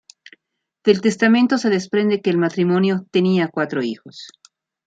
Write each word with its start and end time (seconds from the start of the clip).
Del 0.83 0.99
testamento 0.99 1.59
se 1.59 1.69
desprende 1.69 2.21
que 2.23 2.31
el 2.31 2.39
matrimonio 2.39 3.05
tenía 3.11 3.49
cuatro 3.49 3.83
hijos. 3.83 4.29